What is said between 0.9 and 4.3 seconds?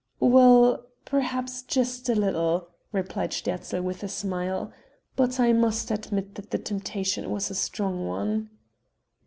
perhaps, just a little," replied Sterzl, with a